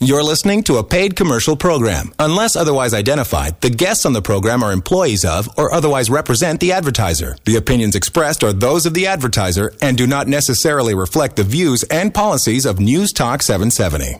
[0.00, 2.14] You're listening to a paid commercial program.
[2.20, 6.70] Unless otherwise identified, the guests on the program are employees of or otherwise represent the
[6.70, 7.36] advertiser.
[7.44, 11.82] The opinions expressed are those of the advertiser and do not necessarily reflect the views
[11.82, 14.18] and policies of News Talk 770.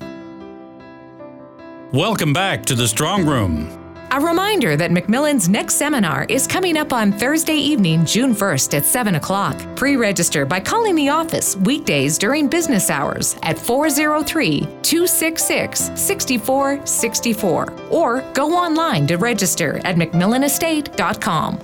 [1.96, 3.77] Welcome back to the Strong Room.
[4.10, 8.86] A reminder that Macmillan's next seminar is coming up on Thursday evening, June 1st at
[8.86, 9.60] 7 o'clock.
[9.76, 18.24] Pre register by calling the office weekdays during business hours at 403 266 6464 or
[18.32, 21.58] go online to register at macmillanestate.com.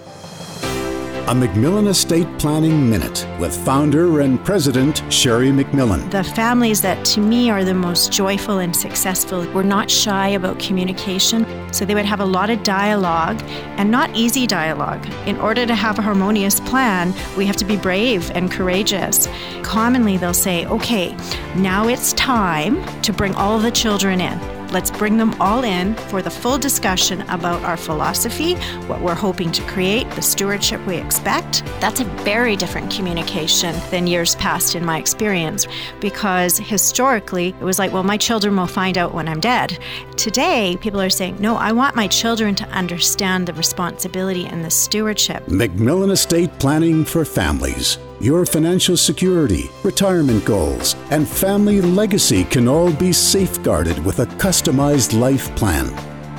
[1.26, 6.10] A Macmillan Estate Planning Minute with founder and president Sheri Macmillan.
[6.10, 10.58] The families that to me are the most joyful and successful were not shy about
[10.58, 11.46] communication.
[11.72, 13.40] So they would have a lot of dialogue
[13.78, 15.06] and not easy dialogue.
[15.24, 19.26] In order to have a harmonious plan, we have to be brave and courageous.
[19.62, 21.16] Commonly, they'll say, okay,
[21.56, 24.53] now it's time to bring all the children in.
[24.74, 28.56] Let's bring them all in for the full discussion about our philosophy,
[28.88, 31.64] what we're hoping to create, the stewardship we expect.
[31.78, 35.68] That's a very different communication than years past in my experience
[36.00, 39.78] because historically it was like, well, my children will find out when I'm dead.
[40.16, 44.70] Today, people are saying, no, I want my children to understand the responsibility and the
[44.70, 45.46] stewardship.
[45.46, 47.96] Macmillan Estate Planning for Families.
[48.24, 55.20] Your financial security, retirement goals, and family legacy can all be safeguarded with a customized
[55.20, 55.90] life plan.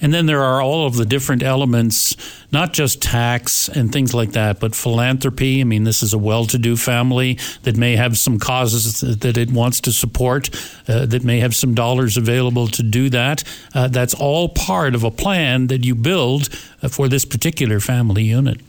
[0.00, 2.16] And then there are all of the different elements,
[2.52, 5.60] not just tax and things like that, but philanthropy.
[5.60, 9.36] I mean, this is a well to do family that may have some causes that
[9.36, 10.50] it wants to support,
[10.88, 13.42] uh, that may have some dollars available to do that.
[13.74, 16.48] Uh, that's all part of a plan that you build
[16.82, 18.60] uh, for this particular family unit.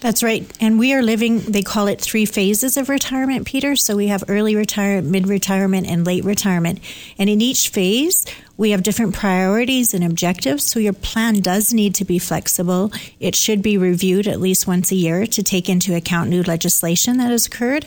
[0.00, 0.46] That's right.
[0.60, 3.74] And we are living, they call it three phases of retirement, Peter.
[3.74, 6.78] So we have early retirement, mid retirement, and late retirement.
[7.18, 8.24] And in each phase,
[8.58, 12.90] we have different priorities and objectives, so your plan does need to be flexible.
[13.20, 17.18] It should be reviewed at least once a year to take into account new legislation
[17.18, 17.86] that has occurred.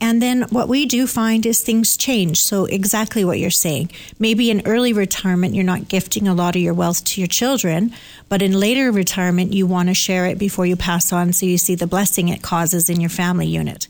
[0.00, 2.40] And then what we do find is things change.
[2.40, 3.90] So, exactly what you're saying.
[4.20, 7.92] Maybe in early retirement, you're not gifting a lot of your wealth to your children,
[8.28, 11.58] but in later retirement, you want to share it before you pass on so you
[11.58, 13.88] see the blessing it causes in your family unit.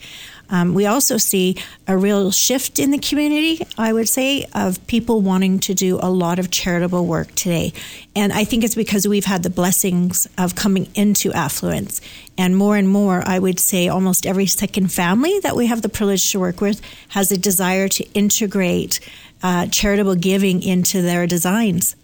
[0.52, 1.56] Um, we also see
[1.88, 6.10] a real shift in the community, I would say, of people wanting to do a
[6.10, 7.72] lot of charitable work today.
[8.14, 12.02] And I think it's because we've had the blessings of coming into affluence.
[12.36, 15.88] And more and more, I would say almost every second family that we have the
[15.88, 19.00] privilege to work with has a desire to integrate
[19.42, 21.96] uh, charitable giving into their designs.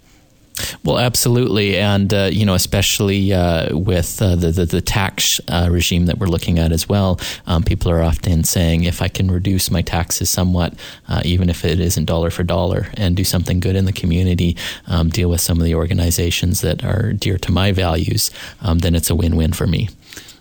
[0.84, 5.68] Well, absolutely, and uh, you know, especially uh, with uh, the, the, the tax uh,
[5.70, 9.30] regime that we're looking at as well, um, people are often saying, if I can
[9.30, 10.74] reduce my taxes somewhat,
[11.08, 14.56] uh, even if it isn't dollar for dollar, and do something good in the community,
[14.86, 18.30] um, deal with some of the organizations that are dear to my values,
[18.62, 19.88] um, then it's a win-win for me.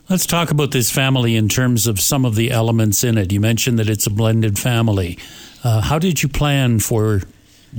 [0.10, 3.34] Let's talk about this family in terms of some of the elements in it.
[3.34, 5.18] You mentioned that it's a blended family.
[5.66, 7.24] Uh, how did you plan for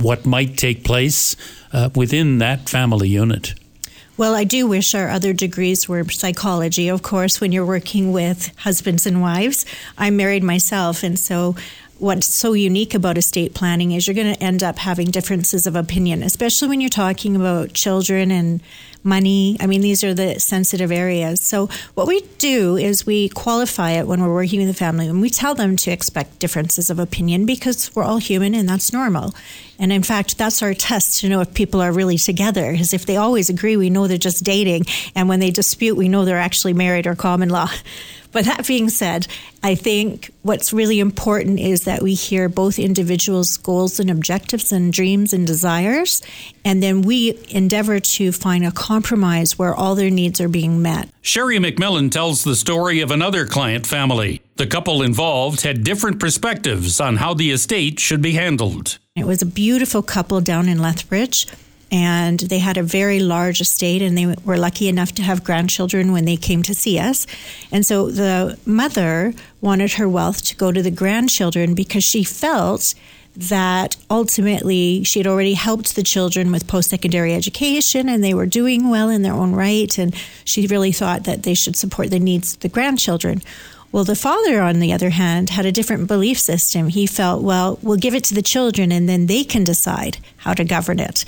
[0.01, 1.35] what might take place
[1.73, 3.53] uh, within that family unit.
[4.17, 6.89] Well, I do wish our other degrees were psychology.
[6.89, 9.65] Of course, when you're working with husbands and wives,
[9.97, 11.55] I'm married myself, and so
[11.99, 15.75] what's so unique about estate planning is you're going to end up having differences of
[15.75, 18.61] opinion, especially when you're talking about children and
[19.03, 19.57] money.
[19.59, 21.41] I mean, these are the sensitive areas.
[21.41, 25.21] So, what we do is we qualify it when we're working with a family and
[25.21, 29.33] we tell them to expect differences of opinion because we're all human and that's normal.
[29.77, 32.71] And in fact, that's our test to know if people are really together.
[32.71, 34.85] Because if they always agree, we know they're just dating.
[35.15, 37.69] And when they dispute, we know they're actually married or common law.
[38.31, 39.27] But that being said,
[39.63, 44.93] I think what's really important is that we hear both individuals' goals and objectives and
[44.93, 46.21] dreams and desires,
[46.63, 51.09] and then we endeavor to find a compromise where all their needs are being met.
[51.23, 54.41] Sheri MacMillan tells the story of another client family.
[54.57, 58.99] The couple involved had different perspectives on how the estate should be handled.
[59.15, 61.47] It was a beautiful couple down in Lethbridge
[61.91, 66.11] and they had a very large estate and they were lucky enough to have grandchildren
[66.11, 67.25] when they came to see us.
[67.71, 72.93] And so the mother wanted her wealth to go to the grandchildren because she felt
[73.35, 78.45] that ultimately she had already helped the children with post secondary education and they were
[78.45, 79.97] doing well in their own right.
[79.97, 80.13] And
[80.43, 83.41] she really thought that they should support the needs of the grandchildren.
[83.91, 86.89] Well, the father, on the other hand, had a different belief system.
[86.89, 90.53] He felt, well, we'll give it to the children and then they can decide how
[90.53, 91.25] to govern it.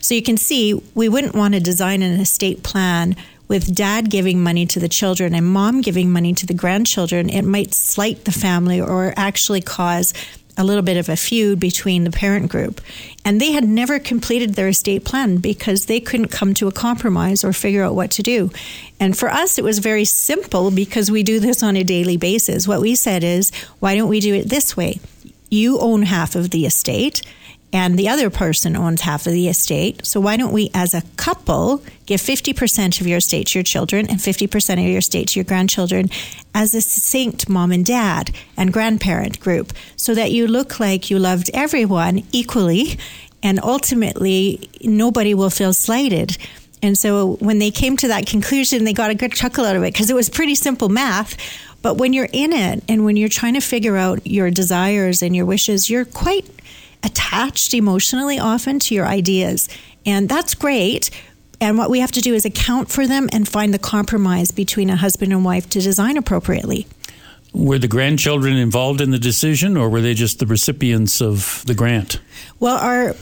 [0.00, 3.16] So you can see we wouldn't want to design an estate plan
[3.48, 7.30] with dad giving money to the children and mom giving money to the grandchildren.
[7.30, 10.12] It might slight the family or actually cause
[10.58, 12.80] a little bit of a feud between the parent group.
[13.24, 17.44] And they had never completed their estate plan because they couldn't come to a compromise
[17.44, 18.50] or figure out what to do.
[18.98, 22.66] And for us, it was very simple because we do this on a daily basis.
[22.66, 24.98] What we said is, why don't we do it this way?
[25.48, 27.22] You own half of the estate
[27.72, 30.06] and the other person owns half of the estate.
[30.06, 34.08] So why don't we, as a couple, give 50% of your estate to your children
[34.08, 36.08] and 50% of your estate to your grandchildren
[36.54, 41.18] as a succinct mom and dad and grandparent group so that you look like you
[41.18, 42.98] loved everyone equally
[43.42, 46.38] and ultimately nobody will feel slighted.
[46.82, 49.82] And so when they came to that conclusion, they got a good chuckle out of
[49.82, 51.36] it because it was pretty simple math.
[51.82, 55.36] But when you're in it and when you're trying to figure out your desires and
[55.36, 56.46] your wishes, you're quite
[57.02, 59.68] attached emotionally often to your ideas.
[60.04, 61.10] And that's great.
[61.60, 64.90] And what we have to do is account for them and find the compromise between
[64.90, 66.86] a husband and wife to design appropriately.
[67.52, 71.74] Were the grandchildren involved in the decision or were they just the recipients of the
[71.74, 72.20] grant?
[72.60, 73.14] Well, our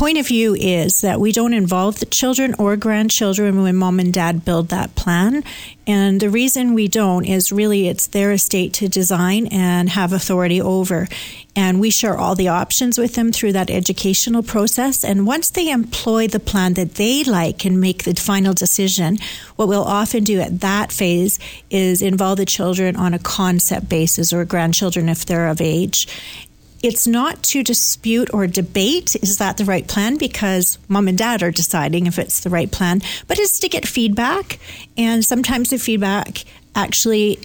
[0.00, 4.14] point of view is that we don't involve the children or grandchildren when mom and
[4.14, 5.44] dad build that plan.
[5.86, 10.58] And the reason we don't is really it's their estate to design and have authority
[10.58, 11.06] over.
[11.54, 15.04] And we share all the options with them through that educational process.
[15.04, 19.18] And once they employ the plan that they like and make the final decision,
[19.56, 21.38] what we'll often do at that phase
[21.68, 26.08] is involve the children on a concept basis or grandchildren if they're of age
[26.82, 31.42] it's not to dispute or debate is that the right plan because mom and dad
[31.42, 34.58] are deciding if it's the right plan, but it's to get feedback.
[34.96, 36.44] And sometimes the feedback
[36.74, 37.38] actually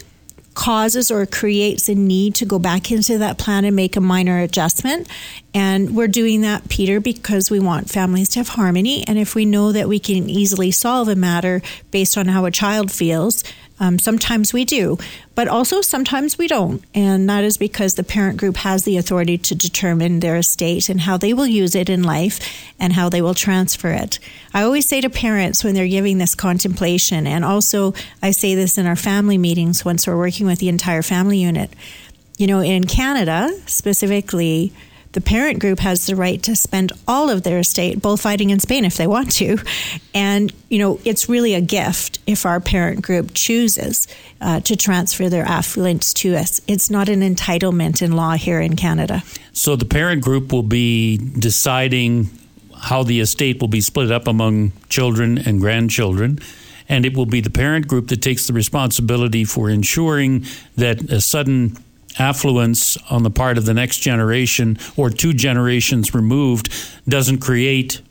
[0.53, 4.39] causes or creates a need to go back into that plan and make a minor
[4.39, 5.07] adjustment.
[5.53, 9.05] And we're doing that, Peter, because we want families to have harmony.
[9.05, 11.61] And if we know that we can easily solve a matter
[11.91, 13.43] based on how a child feels,
[13.79, 14.97] um, sometimes we do,
[15.35, 16.83] but also sometimes we don't.
[16.93, 21.01] And that is because the parent group has the authority to determine their estate and
[21.01, 22.39] how they will use it in life
[22.79, 24.19] and how they will transfer it.
[24.53, 28.77] I always say to parents when they're giving this contemplation, and also I say this
[28.77, 31.71] in our family meetings once we're working with the entire family unit.
[32.37, 34.73] You know, in Canada specifically,
[35.15, 38.83] the parent group has the right to spend all of their estate bullfighting in Spain
[38.83, 39.57] if they want to.
[40.13, 44.09] And, you know, it's really a gift if our parent group chooses
[44.41, 46.59] uh, to transfer their affluence to us.
[46.67, 49.23] It's not an entitlement in law here in Canada.
[49.53, 52.29] So the parent group will be deciding
[52.77, 56.39] how the estate will be split up among children and grandchildren
[56.87, 60.45] and it will be the parent group that takes the responsibility for ensuring
[60.75, 61.75] that a sudden
[62.19, 66.69] affluence on the part of the next generation or two generations removed
[67.07, 68.01] doesn't create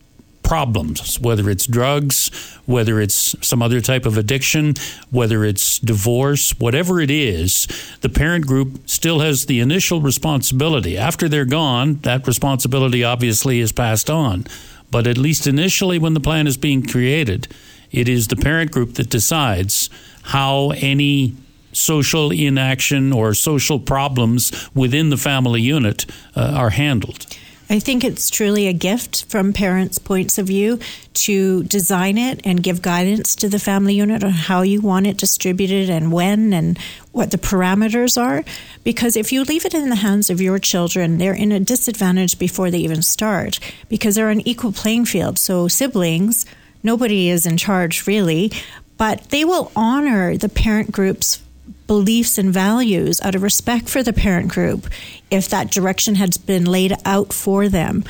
[0.45, 2.29] problems, whether it's drugs,
[2.65, 4.75] whether it's some other type of addiction,
[5.09, 7.67] whether it's divorce, whatever it is,
[8.01, 10.97] the parent group still has the initial responsibility.
[10.97, 14.45] After they're gone, that responsibility obviously is passed on.
[14.91, 17.47] But at least initially, when the plan is being created,
[17.91, 19.89] it is the parent group that decides
[20.23, 21.35] how any
[21.75, 26.05] social inaction or social problems within the family unit
[26.35, 27.25] uh, are handled.
[27.67, 30.79] I think it's truly a gift from parents' points of view
[31.13, 35.17] to design it and give guidance to the family unit on how you want it
[35.17, 36.77] distributed and when and
[37.11, 38.43] what the parameters are.
[38.83, 42.37] Because if you leave it in the hands of your children, they're in a disadvantage
[42.37, 45.39] before they even start because they're on equal playing field.
[45.39, 46.45] So siblings,
[46.83, 48.51] nobody is in charge really,
[48.97, 51.41] but they will honor the parent group's
[51.87, 54.87] beliefs and values out of respect for the parent group
[55.29, 58.03] if that direction has been laid out for them.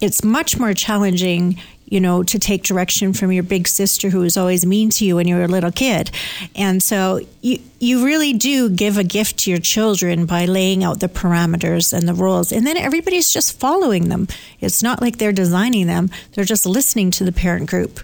[0.00, 4.36] It's much more challenging, you know, to take direction from your big sister who was
[4.36, 6.10] always mean to you when you were a little kid.
[6.56, 11.00] And so you, you really do give a gift to your children by laying out
[11.00, 12.50] the parameters and the rules.
[12.50, 14.26] And then everybody's just following them.
[14.60, 18.00] It's not like they're designing them, they're just listening to the parent group.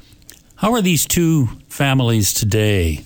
[0.56, 3.04] How are these two families today?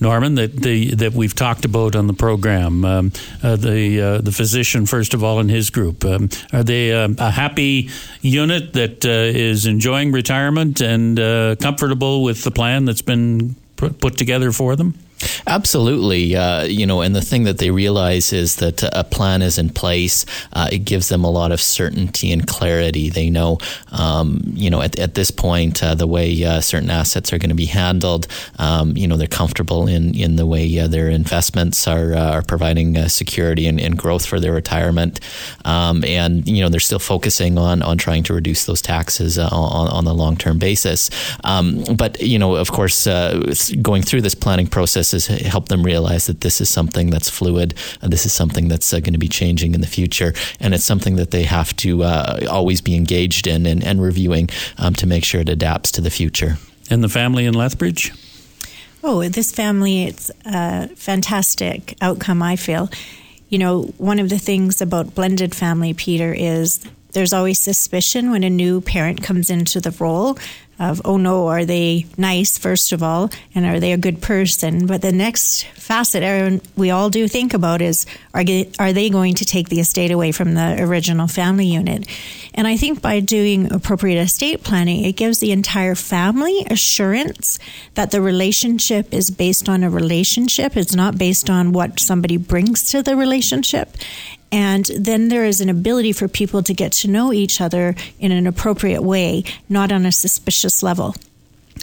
[0.00, 2.84] Norman, that the that we've talked about on the program.
[2.84, 6.04] Um, uh, the uh, the physician, first of all, in his group.
[6.04, 7.90] Um, are they uh, a happy
[8.22, 14.16] unit that uh, is enjoying retirement and uh, comfortable with the plan that's been put
[14.16, 14.94] together for them?
[15.46, 16.36] Absolutely.
[16.36, 19.70] Uh, you know, and the thing that they realize is that a plan is in
[19.70, 20.26] place.
[20.52, 23.10] Uh, it gives them a lot of certainty and clarity.
[23.10, 23.58] They know,
[23.92, 27.50] um, you know, at, at this point, uh, the way uh, certain assets are going
[27.50, 28.26] to be handled,
[28.58, 32.42] um, you know, they're comfortable in, in the way uh, their investments are, uh, are
[32.42, 35.20] providing security and, and, growth for their retirement.
[35.64, 39.52] Um, and, you know, they're still focusing on, on trying to reduce those taxes on,
[39.52, 41.10] on the long term basis.
[41.44, 43.06] Um, but, you know, of course,
[43.82, 47.74] going through this planning process, has helped them realize that this is something that's fluid.
[48.02, 50.32] and this is something that's uh, going to be changing in the future.
[50.58, 54.48] And it's something that they have to uh, always be engaged in and, and reviewing
[54.78, 56.56] um, to make sure it adapts to the future.
[56.90, 58.12] And the family in Lethbridge?
[59.02, 62.90] Oh, this family, it's a fantastic outcome, I feel.
[63.48, 68.44] You know, one of the things about blended family, Peter, is there's always suspicion when
[68.44, 70.38] a new parent comes into the role
[70.80, 74.86] of, oh no, are they nice, first of all, and are they a good person?
[74.86, 78.42] But the next facet Aaron, we all do think about is, are,
[78.78, 82.06] are they going to take the estate away from the original family unit?
[82.54, 87.58] And I think by doing appropriate estate planning, it gives the entire family assurance
[87.94, 90.78] that the relationship is based on a relationship.
[90.78, 93.96] It's not based on what somebody brings to the relationship.
[94.52, 98.32] And then there is an ability for people to get to know each other in
[98.32, 101.14] an appropriate way, not on a suspicious level.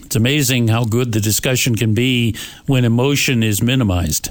[0.03, 4.29] It's amazing how good the discussion can be when emotion is minimized.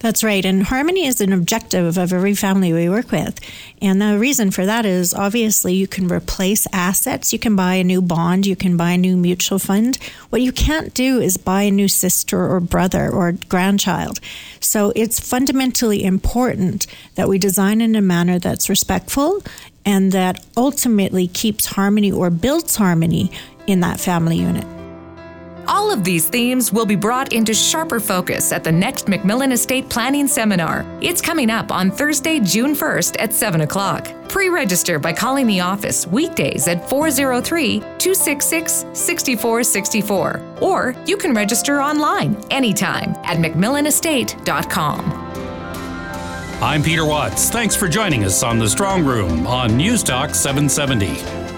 [0.00, 0.44] That's right.
[0.44, 3.38] And harmony is an objective of every family we work with.
[3.82, 7.32] And the reason for that is obviously you can replace assets.
[7.32, 8.46] You can buy a new bond.
[8.46, 9.96] You can buy a new mutual fund.
[10.30, 14.20] What you can't do is buy a new sister or brother or grandchild.
[14.60, 19.42] So it's fundamentally important that we design in a manner that's respectful
[19.84, 23.30] and that ultimately keeps harmony or builds harmony
[23.66, 24.79] in that family unit.
[25.70, 29.88] All of these themes will be brought into sharper focus at the next MacMillan Estate
[29.88, 30.84] Planning Seminar.
[31.00, 34.08] It's coming up on Thursday, June 1st at 7 o'clock.
[34.28, 40.56] Pre register by calling the office weekdays at 403 266 6464.
[40.60, 45.00] Or you can register online anytime at MacMillanEstate.com.
[46.60, 47.48] I'm Peter Watts.
[47.48, 51.49] Thanks for joining us on The Strong Room on News Talk 770.